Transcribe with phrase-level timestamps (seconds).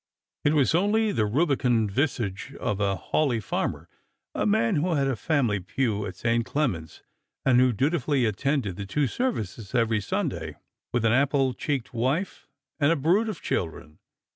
[0.43, 3.87] It was only the rubicund visage of a Hawleigh farmer,
[4.33, 6.43] a man who had a family pew at St.
[6.43, 7.03] Clement's,
[7.45, 10.55] and who dutifully attended the two ser vices every Sunday,
[10.91, 12.47] with an apple cheeked wife
[12.79, 13.99] and a brood of children.